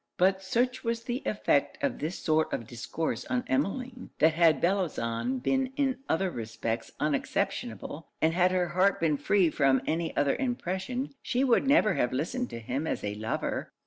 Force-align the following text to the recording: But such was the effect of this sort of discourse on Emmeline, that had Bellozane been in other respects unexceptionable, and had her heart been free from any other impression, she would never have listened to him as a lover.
But 0.17 0.41
such 0.41 0.83
was 0.83 1.03
the 1.03 1.21
effect 1.27 1.77
of 1.83 1.99
this 1.99 2.17
sort 2.17 2.51
of 2.51 2.65
discourse 2.65 3.23
on 3.25 3.43
Emmeline, 3.45 4.09
that 4.17 4.33
had 4.33 4.59
Bellozane 4.59 5.37
been 5.43 5.73
in 5.75 5.99
other 6.09 6.31
respects 6.31 6.91
unexceptionable, 6.99 8.07
and 8.19 8.33
had 8.33 8.49
her 8.49 8.69
heart 8.69 8.99
been 8.99 9.15
free 9.15 9.51
from 9.51 9.79
any 9.85 10.17
other 10.17 10.35
impression, 10.35 11.13
she 11.21 11.43
would 11.43 11.67
never 11.67 11.93
have 11.93 12.11
listened 12.13 12.49
to 12.49 12.59
him 12.59 12.87
as 12.87 13.03
a 13.03 13.13
lover. 13.13 13.69